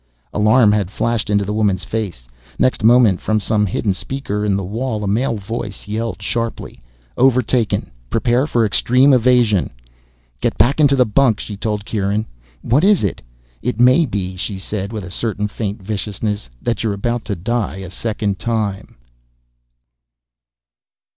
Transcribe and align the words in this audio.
Alarm 0.33 0.71
had 0.71 0.89
flashed 0.89 1.29
into 1.29 1.45
the 1.45 1.53
woman's 1.53 1.83
face. 1.83 2.27
Next 2.57 2.83
moment, 2.83 3.21
from 3.21 3.39
some 3.39 3.67
hidden 3.67 3.93
speaker 3.93 4.43
in 4.43 4.55
the 4.55 4.63
wall, 4.63 5.03
a 5.03 5.07
male 5.07 5.37
voice 5.37 5.87
yelled 5.87 6.23
sharply, 6.23 6.81
"Overtaken 7.17 7.91
prepare 8.09 8.47
for 8.47 8.65
extreme 8.65 9.13
evasion" 9.13 9.69
"Get 10.41 10.57
back 10.57 10.79
into 10.79 10.95
the 10.95 11.05
bunk," 11.05 11.39
she 11.39 11.55
told 11.55 11.85
Kieran. 11.85 12.25
"What 12.63 12.83
is 12.83 13.03
it?" 13.03 13.21
"It 13.61 13.79
may 13.79 14.07
be," 14.07 14.35
she 14.35 14.57
said 14.57 14.91
with 14.91 15.03
a 15.03 15.11
certain 15.11 15.47
faint 15.47 15.83
viciousness, 15.83 16.49
"that 16.63 16.81
you're 16.81 16.93
about 16.93 17.23
to 17.25 17.35
die 17.35 17.75
a 17.77 17.91
second 17.91 18.39
time." 18.39 18.95